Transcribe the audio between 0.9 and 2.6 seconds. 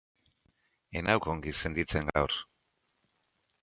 Ez nauk ongi senditzen gaur.